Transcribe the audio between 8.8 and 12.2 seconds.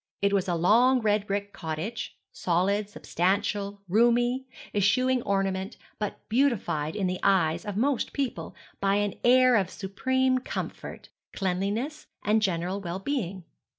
an air of supreme comfort, cleanliness,